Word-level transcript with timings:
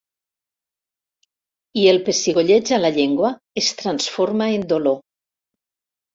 I 1.81 1.83
el 1.91 2.01
pessigolleig 2.07 2.73
a 2.79 2.81
la 2.81 2.91
llengua 2.97 3.33
es 3.63 3.71
transforma 3.83 4.51
en 4.57 4.67
dolor. 4.75 5.01